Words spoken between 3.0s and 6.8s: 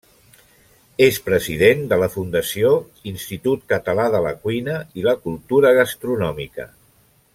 Institut Català de la Cuina i la Cultura Gastronòmica.